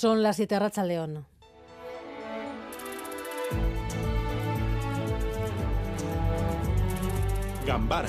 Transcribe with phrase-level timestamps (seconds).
[0.00, 1.26] Son las 7 Racha León.
[7.66, 8.08] Gambara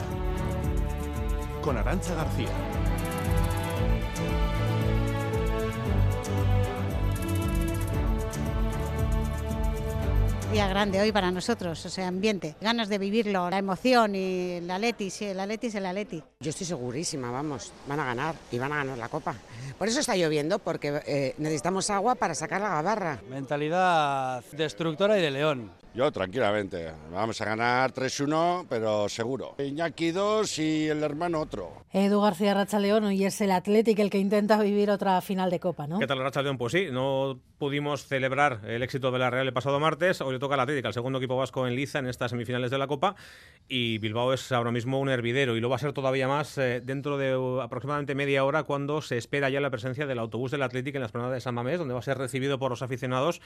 [1.63, 2.69] con Arancha García.
[10.52, 14.71] Día grande hoy para nosotros, o sea, ambiente, ganas de vivirlo, la emoción y el
[14.71, 16.23] Atleti, sí, el Atleti es el Atleti.
[16.39, 19.36] Yo estoy segurísima, vamos, van a ganar y van a ganar la Copa.
[19.77, 23.21] Por eso está lloviendo, porque eh, necesitamos agua para sacar la gabarra.
[23.29, 25.71] Mentalidad destructora y de león.
[25.96, 29.56] Yo tranquilamente, vamos a ganar 3-1, pero seguro.
[29.57, 31.84] Iñaki 2 y el hermano otro.
[31.92, 35.88] Edu García Rachaleón y es el Atlético el que intenta vivir otra final de Copa,
[35.88, 35.97] ¿no?
[35.97, 36.59] ¿Qué tal Rachaleón?
[36.59, 40.39] Pues sí, no pudimos celebrar el éxito de la Real el pasado martes, hoy le
[40.39, 43.16] toca al Atlético, el segundo equipo vasco en liza en estas semifinales de la Copa
[43.67, 46.81] y Bilbao es ahora mismo un hervidero y lo va a ser todavía más eh,
[46.81, 50.97] dentro de aproximadamente media hora cuando se espera ya la presencia del autobús del Atlético
[50.97, 53.42] en la esplanada de San Mamés, donde va a ser recibido por los aficionados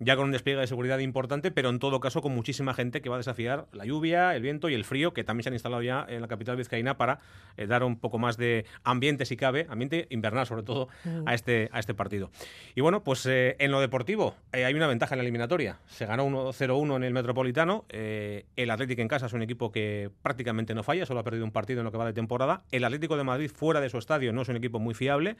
[0.00, 3.10] ya con un despliegue de seguridad importante, pero en todo caso con muchísima gente que
[3.10, 5.82] va a desafiar la lluvia, el viento y el frío que también se han instalado
[5.82, 7.20] ya en la capital vizcaína para
[7.58, 10.88] eh, dar un poco más de ambiente, si cabe, ambiente invernal sobre todo,
[11.26, 12.30] a, este, a este partido.
[12.74, 15.78] Y bueno, pues eh, en lo deportivo eh, hay una ventaja en la eliminatoria.
[15.86, 17.84] Se ganó 1-0-1 en el Metropolitano.
[17.90, 21.52] el Atlético en casa es un equipo que prácticamente no falla, solo ha perdido un
[21.52, 22.62] partido en lo que va de temporada.
[22.72, 25.36] El Atlético de Madrid fuera de su estadio no es un equipo muy fiable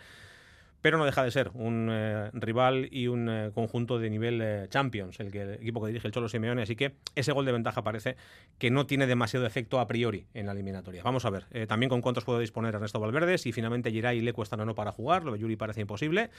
[0.82, 4.66] pero no deja de ser un eh, rival y un eh, conjunto de nivel eh,
[4.68, 7.52] Champions, el, que, el equipo que dirige el Cholo Simeone, así que ese gol de
[7.52, 8.16] ventaja parece
[8.58, 11.02] que no tiene demasiado efecto a priori en la eliminatoria.
[11.02, 14.32] Vamos a ver también con cuántos puede disponer Ernesto Valverde, si finalmente Giray y le
[14.32, 16.30] cuestan o no para jugar, lo de Yuri parece imposible.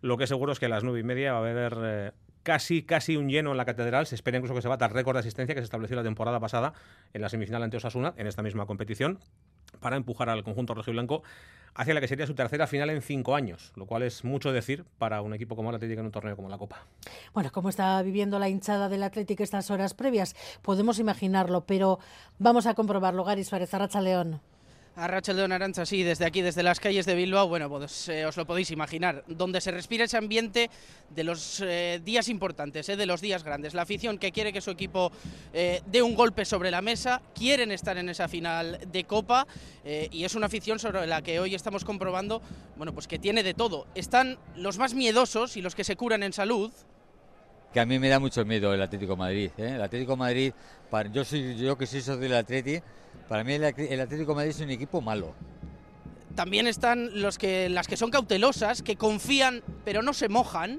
[0.00, 3.16] Lo que seguro es que a las nueve y media va a haber casi, casi
[3.16, 4.06] un lleno en la catedral.
[4.06, 6.40] Se espera incluso que se bata el récord de asistencia que se estableció la temporada
[6.40, 6.72] pasada
[7.12, 9.18] en la semifinal ante Osasuna, en esta misma competición,
[9.80, 11.22] para empujar al conjunto rojiblanco
[11.74, 14.84] hacia la que sería su tercera final en cinco años, lo cual es mucho decir
[14.98, 16.84] para un equipo como el Atlético en un torneo como la Copa.
[17.32, 20.34] Bueno, ¿cómo está viviendo la hinchada del Atlético estas horas previas?
[20.62, 22.00] Podemos imaginarlo, pero
[22.38, 23.22] vamos a comprobarlo.
[23.22, 24.40] Garis Suárez, Arracha León.
[24.98, 28.26] A Rachel de Arancha, sí, desde aquí, desde las calles de Bilbao, bueno, pues eh,
[28.26, 30.70] os lo podéis imaginar, donde se respira ese ambiente
[31.10, 33.74] de los eh, días importantes, eh, de los días grandes.
[33.74, 35.12] La afición que quiere que su equipo
[35.52, 39.46] dé un golpe sobre la mesa, quieren estar en esa final de Copa
[39.84, 42.42] y es una afición sobre la que hoy estamos comprobando,
[42.76, 43.86] bueno, pues que tiene de todo.
[43.94, 46.72] Están los más miedosos y los que se curan en salud,
[47.72, 49.50] que a mí me da mucho miedo el Atlético Madrid.
[49.56, 50.52] El Atlético Madrid,
[51.12, 52.84] yo, soy, yo que soy socio del Atlético,
[53.28, 55.34] para mí el, Atlético de Madrid es un equipo malo.
[56.34, 60.78] También están los que, las que son cautelosas, que confían pero no se mojan.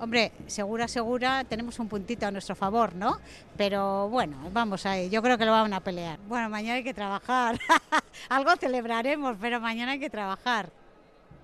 [0.00, 3.20] Hombre, segura, segura, tenemos un puntito a nuestro favor, ¿no?
[3.56, 6.18] Pero bueno, vamos ahí, yo creo que lo van a pelear.
[6.26, 7.60] Bueno, mañana hay que trabajar.
[8.28, 10.70] Algo celebraremos, pero mañana hay que trabajar.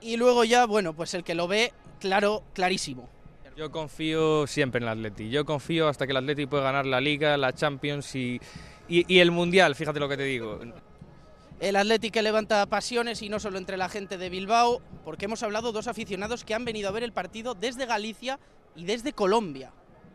[0.01, 3.09] Y luego ya, bueno, pues el que lo ve, claro, clarísimo.
[3.57, 5.29] Yo confío siempre en el Atleti.
[5.29, 8.41] Yo confío hasta que el Atleti puede ganar la Liga, la Champions y
[8.89, 10.61] el Mundial, fíjate lo que te digo.
[11.61, 15.73] El Atlético levanta pasiones y no solo entre la gente de Bilbao, porque hemos hablado
[15.73, 18.41] dos aficionados que han venido a ver el partido desde Galicia
[18.75, 19.71] y desde Colombia.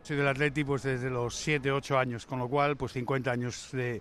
[0.06, 3.70] Soy del Atleti pues desde los 7, 8 años, con lo cual pues 50 años
[3.72, 4.00] de,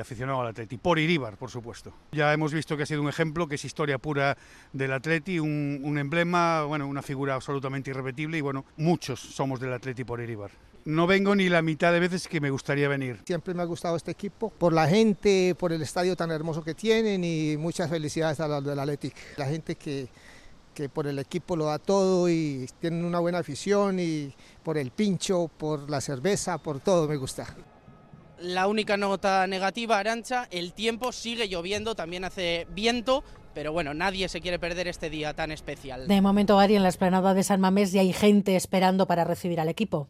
[0.00, 1.94] aficionado al Atleti, por Iríbar, por supuesto.
[2.10, 4.36] Ya hemos visto que ha sido un ejemplo, que es historia pura
[4.72, 9.72] del Atleti, un, un emblema, bueno, una figura absolutamente irrepetible y bueno, muchos somos del
[9.74, 10.50] Atleti por Iríbar
[10.88, 13.20] no vengo ni la mitad de veces que me gustaría venir.
[13.26, 16.74] Siempre me ha gustado este equipo, por la gente, por el estadio tan hermoso que
[16.74, 19.14] tienen y muchas felicidades a los del Athletic.
[19.36, 20.08] La gente que,
[20.78, 24.92] que por el equipo lo da todo y tienen una buena afición y por el
[24.92, 27.52] pincho, por la cerveza, por todo me gusta.
[28.38, 33.24] La única nota negativa, Arancha, el tiempo sigue lloviendo, también hace viento,
[33.54, 36.06] pero bueno, nadie se quiere perder este día tan especial.
[36.06, 39.58] De momento, Gary, en la esplanada de San Mamés ya hay gente esperando para recibir
[39.58, 40.08] al equipo.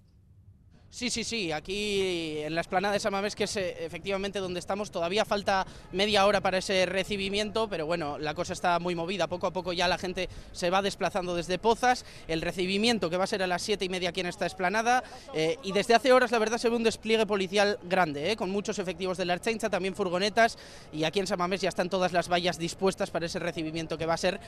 [0.90, 4.90] Sí, sí, sí, aquí en la esplanada de Samamés, que es eh, efectivamente donde estamos,
[4.90, 9.46] todavía falta media hora para ese recibimiento, pero bueno, la cosa está muy movida, poco
[9.46, 13.26] a poco ya la gente se va desplazando desde Pozas, el recibimiento que va a
[13.26, 15.04] ser a las siete y media aquí en esta esplanada,
[15.34, 18.48] eh, y desde hace horas la verdad se ve un despliegue policial grande, eh, con
[18.48, 20.56] muchos efectivos de la Archencha, también furgonetas,
[20.90, 24.14] y aquí en Samamés ya están todas las vallas dispuestas para ese recibimiento que va
[24.14, 24.40] a ser,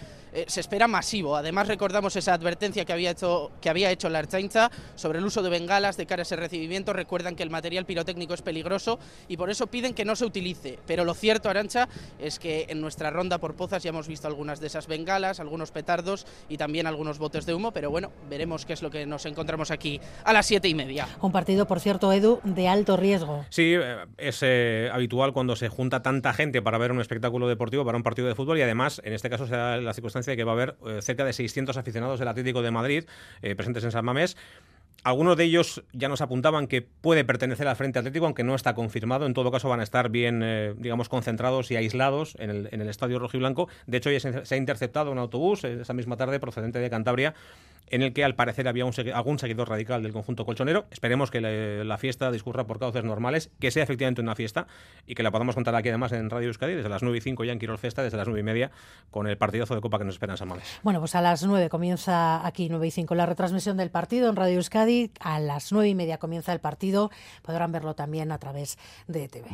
[0.46, 4.70] se espera masivo, además recordamos esa advertencia que había hecho, que había hecho la Archencha
[4.96, 8.42] sobre el uso de bengalas de caras ese recibimiento, recuerdan que el material pirotécnico es
[8.42, 10.78] peligroso y por eso piden que no se utilice.
[10.86, 11.88] Pero lo cierto, Arancha,
[12.20, 15.72] es que en nuestra ronda por Pozas ya hemos visto algunas de esas bengalas, algunos
[15.72, 19.26] petardos y también algunos botes de humo, pero bueno, veremos qué es lo que nos
[19.26, 21.08] encontramos aquí a las siete y media.
[21.20, 23.44] Un partido, por cierto, Edu, de alto riesgo.
[23.50, 27.84] Sí, eh, es eh, habitual cuando se junta tanta gente para ver un espectáculo deportivo,
[27.84, 30.36] para un partido de fútbol y además, en este caso, se da la circunstancia de
[30.36, 33.04] que va a haber eh, cerca de 600 aficionados del Atlético de Madrid
[33.40, 34.36] presentes en San Mamés.
[35.02, 38.75] Algunos de ellos ya nos apuntaban que puede pertenecer al Frente Atlético, aunque no está
[38.75, 39.26] confirmado.
[39.26, 42.82] En todo caso, van a estar bien, eh, digamos, concentrados y aislados en el, en
[42.82, 43.69] el estadio rojiblanco.
[43.87, 47.35] De hecho, ya se, se, ha interceptado un autobús esa misma tarde procedente de Cantabria
[47.90, 48.84] en el que al parecer había
[49.14, 50.87] algún seguidor radical del conjunto colchonero.
[50.90, 54.66] Esperemos que la fiesta discurra por cauces normales, que sea efectivamente una fiesta
[55.06, 57.44] y que la podamos contar aquí además en Radio Euskadi desde las 9 y 5
[57.44, 58.70] ya en Quirol Festa, desde las 9 y media
[59.10, 60.50] con el partidazo de Copa que nos espera en San.
[60.82, 64.37] Bueno, pues a las 9 comienza aquí 9 y 5 la retransmisión del partido en
[64.37, 65.10] Radio Euskadi.
[65.20, 67.10] A las 9 y media comienza el partido.
[67.42, 69.46] Podrán verlo también a través de ETV.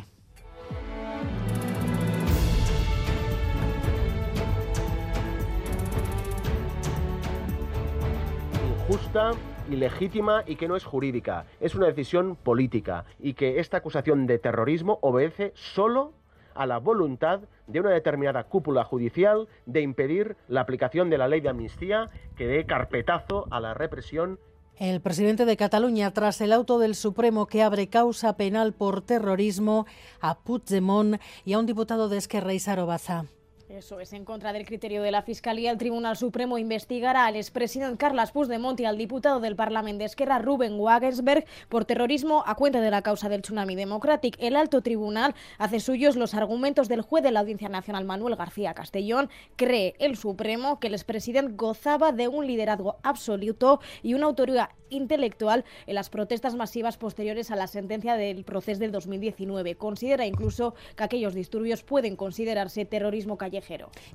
[8.87, 9.31] Justa,
[9.69, 11.45] ilegítima y que no es jurídica.
[11.59, 16.13] Es una decisión política y que esta acusación de terrorismo obedece solo
[16.55, 21.41] a la voluntad de una determinada cúpula judicial de impedir la aplicación de la ley
[21.41, 24.39] de amnistía que dé carpetazo a la represión
[24.77, 29.87] el presidente de Cataluña, tras el auto del Supremo que abre causa penal por terrorismo
[30.21, 33.25] a Puigdemont y a un diputado de Esquerra, Isaro Baza.
[33.69, 37.97] Eso es, en contra del criterio de la Fiscalía, el Tribunal Supremo investigará al expresidente
[37.97, 42.79] Carles Puigdemont y al diputado del Parlamento de Esquerra, Ruben Wagensberg, por terrorismo a cuenta
[42.79, 44.37] de la causa del tsunami democrático.
[44.39, 48.73] El alto tribunal hace suyos los argumentos del juez de la Audiencia Nacional, Manuel García
[48.73, 49.29] Castellón.
[49.57, 55.65] Cree el Supremo que el expresidente gozaba de un liderazgo absoluto y una autoridad intelectual
[55.85, 59.75] en las protestas masivas posteriores a la sentencia del proceso del 2019.
[59.75, 63.56] Considera incluso que aquellos disturbios pueden considerarse terrorismo callejero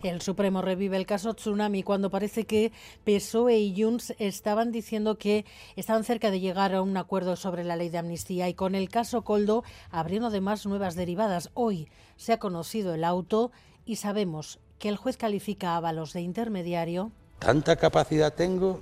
[0.03, 2.73] el Supremo revive el caso Tsunami cuando parece que
[3.05, 5.45] PSOE y Junts estaban diciendo que
[5.77, 8.89] estaban cerca de llegar a un acuerdo sobre la ley de amnistía y con el
[8.89, 11.51] caso Coldo abriendo además nuevas derivadas.
[11.55, 13.53] Hoy se ha conocido el auto
[13.85, 17.13] y sabemos que el juez califica a Ábalos de intermediario.
[17.39, 18.81] Tanta capacidad tengo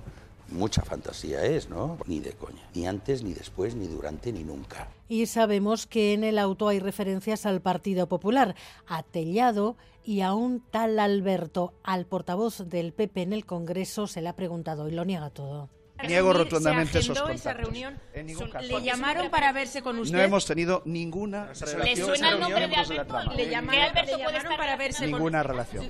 [0.51, 1.97] mucha fantasía es, ¿no?
[2.05, 2.61] Ni de coña.
[2.75, 4.89] Ni antes, ni después, ni durante, ni nunca.
[5.09, 8.55] Y sabemos que en el auto hay referencias al Partido Popular,
[8.87, 11.73] a Tellado y a un tal Alberto.
[11.83, 15.69] Al portavoz del PP en el Congreso se le ha preguntado y lo niega todo.
[16.07, 17.41] Niego rotundamente esos contactos.
[17.41, 17.99] Esa reunión?
[18.13, 20.15] ¿Le llamaron para verse con usted?
[20.15, 21.81] No hemos tenido ninguna relación.
[21.83, 23.19] ¿Le suena el nombre de Alberto?
[23.35, 25.89] ¿Le llamaron, Alberto puede estar para verse ninguna relación.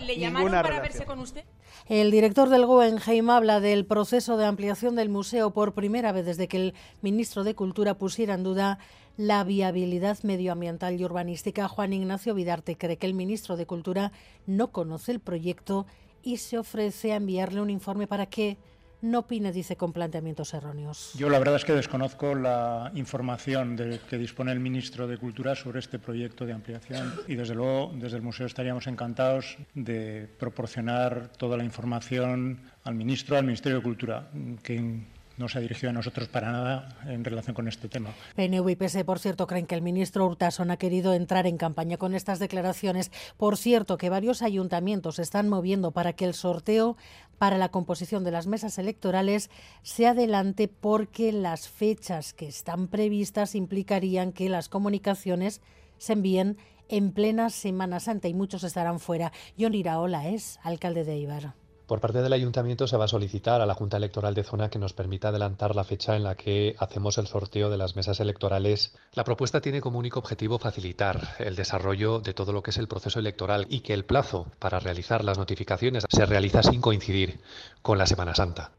[0.00, 1.44] ¿Le llamaron para verse con usted?
[1.88, 6.46] El director del Guggenheim habla del proceso de ampliación del museo por primera vez desde
[6.46, 8.78] que el ministro de Cultura pusiera en duda
[9.16, 11.66] la viabilidad medioambiental y urbanística.
[11.66, 14.12] Juan Ignacio Vidarte cree que el ministro de Cultura
[14.46, 15.86] no conoce el proyecto
[16.22, 18.58] y se ofrece a enviarle un informe para que
[19.02, 21.12] no opine, dice, con planteamientos erróneos.
[21.14, 25.54] Yo la verdad es que desconozco la información de que dispone el ministro de Cultura
[25.54, 31.28] sobre este proyecto de ampliación y desde luego desde el museo estaríamos encantados de proporcionar
[31.36, 34.28] toda la información al ministro, al Ministerio de Cultura,
[34.62, 35.02] que
[35.38, 38.10] no se ha dirigido a nosotros para nada en relación con este tema.
[38.36, 41.96] PNV y PS, por cierto, creen que el ministro Urtason ha querido entrar en campaña
[41.96, 43.10] con estas declaraciones.
[43.36, 46.96] Por cierto, que varios ayuntamientos están moviendo para que el sorteo
[47.38, 49.50] para la composición de las mesas electorales
[49.82, 55.60] se adelante porque las fechas que están previstas implicarían que las comunicaciones
[55.98, 56.58] se envíen
[56.88, 59.32] en plena Semana Santa y muchos estarán fuera.
[59.58, 61.54] John Iraola es alcalde de Ibar.
[61.88, 64.78] Por parte del ayuntamiento se va a solicitar a la Junta Electoral de Zona que
[64.78, 68.94] nos permita adelantar la fecha en la que hacemos el sorteo de las mesas electorales.
[69.14, 72.88] La propuesta tiene como único objetivo facilitar el desarrollo de todo lo que es el
[72.88, 77.40] proceso electoral y que el plazo para realizar las notificaciones se realiza sin coincidir
[77.80, 78.72] con la Semana Santa.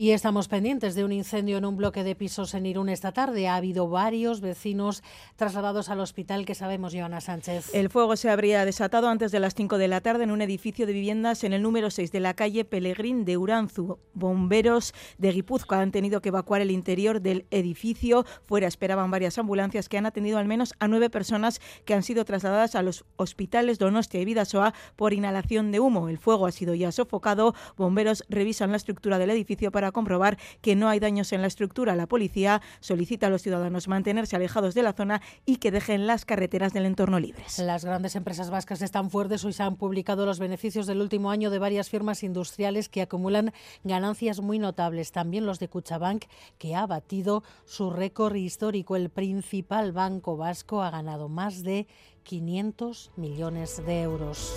[0.00, 3.48] Y estamos pendientes de un incendio en un bloque de pisos en Irún esta tarde.
[3.48, 5.02] Ha habido varios vecinos
[5.36, 7.68] trasladados al hospital que sabemos, Joana Sánchez.
[7.74, 10.86] El fuego se habría desatado antes de las 5 de la tarde en un edificio
[10.86, 13.98] de viviendas en el número 6 de la calle Pelegrín de Uranzu.
[14.14, 18.24] Bomberos de Guipúzcoa han tenido que evacuar el interior del edificio.
[18.46, 22.24] Fuera esperaban varias ambulancias que han atendido al menos a nueve personas que han sido
[22.24, 26.08] trasladadas a los hospitales Donostia y Vidasoa por inhalación de humo.
[26.08, 27.54] El fuego ha sido ya sofocado.
[27.76, 31.96] Bomberos revisan la estructura del edificio para comprobar que no hay daños en la estructura.
[31.96, 36.24] La policía solicita a los ciudadanos mantenerse alejados de la zona y que dejen las
[36.24, 37.58] carreteras del entorno libres.
[37.58, 39.44] Las grandes empresas vascas están fuertes.
[39.44, 43.52] Hoy se han publicado los beneficios del último año de varias firmas industriales que acumulan
[43.84, 45.12] ganancias muy notables.
[45.12, 46.24] También los de Cuchabank,
[46.58, 48.96] que ha batido su récord histórico.
[48.96, 51.86] El principal banco vasco ha ganado más de
[52.24, 54.54] 500 millones de euros.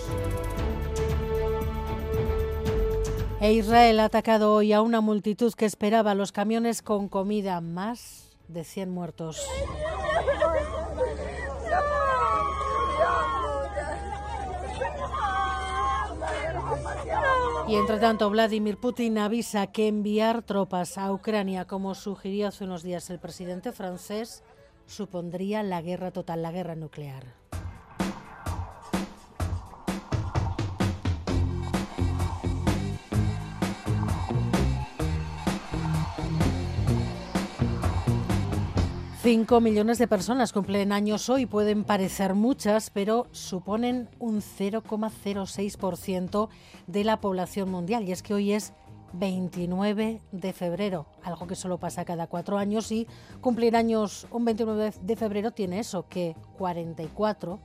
[3.43, 7.59] E Israel ha atacado hoy a una multitud que esperaba los camiones con comida.
[7.59, 9.45] Más de 100 muertos.
[17.67, 22.81] Y entre tanto, Vladimir Putin avisa que enviar tropas a Ucrania, como sugirió hace unos
[22.81, 24.41] días el presidente francés,
[24.85, 27.42] supondría la guerra total, la guerra nuclear.
[39.23, 46.49] Cinco millones de personas cumplen años hoy, pueden parecer muchas, pero suponen un 0,06%
[46.87, 48.03] de la población mundial.
[48.03, 48.73] Y es que hoy es
[49.13, 53.07] 29 de febrero, algo que solo pasa cada cuatro años y
[53.39, 57.61] cumplir años un 29 de febrero tiene eso, que 44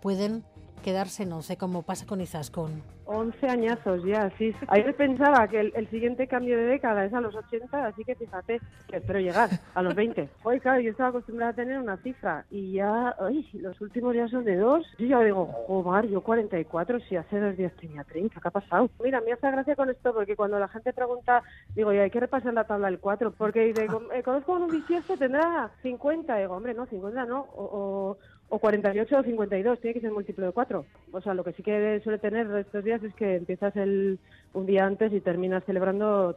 [0.00, 0.44] pueden
[0.80, 2.82] quedarse en 11, como pasa con Izaskun.
[3.06, 4.54] 11 añazos ya, sí.
[4.68, 8.60] Ayer pensaba que el, siguiente cambio de década es a los 80, así que fíjate,
[8.86, 10.28] que espero llegar a los 20.
[10.44, 14.28] Hoy, claro, yo estaba acostumbrada a tener una cifra y ya, ay, los últimos ya
[14.28, 14.86] son de dos.
[14.98, 18.88] Yo ya digo, joder, yo 44, si hace dos días tenía 30, ¿qué ha pasado?
[19.02, 21.42] Mira, me hace gracia con esto porque cuando la gente pregunta,
[21.74, 24.68] digo, ya hay que repasar la tabla del 4, porque digo, eh, conozco a un
[24.68, 28.18] bisiesto, tendrá 50, digo, hombre, no, 50 no, o,
[28.50, 30.84] o 48 o 52, tiene que ser múltiplo de 4.
[31.12, 34.18] O sea, lo que sí que suele tener estos días es que empiezas el,
[34.52, 36.36] un día antes y terminas celebrando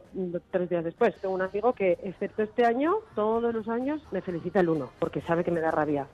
[0.50, 1.14] tres días después.
[1.20, 5.20] Tengo un amigo que, excepto este año, todos los años me felicita el 1, porque
[5.22, 6.06] sabe que me da rabia.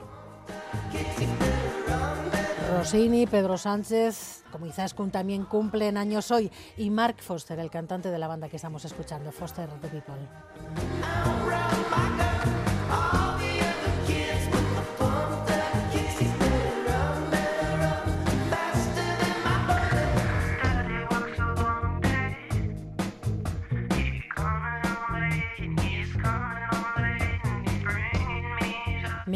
[2.76, 8.19] Rossini, Pedro Sánchez, como Izaskun también cumplen años hoy, y Mark Foster, el cantante de
[8.19, 10.14] la banda que estamos escuchando, Foster the People.